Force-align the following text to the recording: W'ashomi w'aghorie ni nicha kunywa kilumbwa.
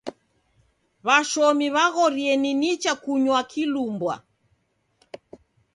W'ashomi 1.05 1.67
w'aghorie 1.75 2.33
ni 2.41 2.51
nicha 2.61 2.93
kunywa 3.03 3.39
kilumbwa. 3.51 4.15